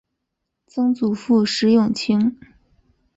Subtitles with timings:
[0.65, 2.35] 曾祖父石永清。